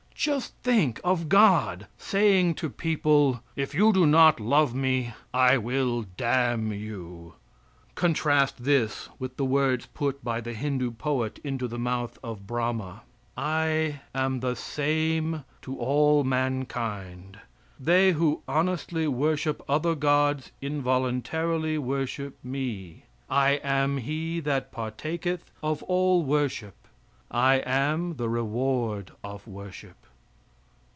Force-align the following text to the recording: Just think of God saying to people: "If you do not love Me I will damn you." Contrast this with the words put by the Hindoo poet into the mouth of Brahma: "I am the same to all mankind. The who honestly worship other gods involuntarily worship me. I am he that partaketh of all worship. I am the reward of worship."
Just 0.23 0.53
think 0.61 1.01
of 1.03 1.29
God 1.29 1.87
saying 1.97 2.53
to 2.53 2.69
people: 2.69 3.41
"If 3.55 3.73
you 3.73 3.91
do 3.91 4.05
not 4.05 4.39
love 4.39 4.75
Me 4.75 5.15
I 5.33 5.57
will 5.57 6.03
damn 6.15 6.71
you." 6.71 7.33
Contrast 7.95 8.63
this 8.63 9.09
with 9.17 9.37
the 9.37 9.45
words 9.45 9.87
put 9.95 10.23
by 10.23 10.39
the 10.39 10.53
Hindoo 10.53 10.91
poet 10.91 11.39
into 11.43 11.67
the 11.67 11.79
mouth 11.79 12.19
of 12.23 12.45
Brahma: 12.45 13.01
"I 13.35 14.01
am 14.13 14.41
the 14.41 14.55
same 14.55 15.43
to 15.63 15.79
all 15.79 16.23
mankind. 16.23 17.39
The 17.79 18.11
who 18.11 18.43
honestly 18.47 19.07
worship 19.07 19.59
other 19.67 19.95
gods 19.95 20.51
involuntarily 20.61 21.79
worship 21.79 22.37
me. 22.43 23.05
I 23.27 23.53
am 23.63 23.97
he 23.97 24.39
that 24.41 24.71
partaketh 24.71 25.49
of 25.63 25.81
all 25.81 26.23
worship. 26.23 26.75
I 27.31 27.55
am 27.65 28.17
the 28.17 28.29
reward 28.29 29.09
of 29.23 29.47
worship." 29.47 29.95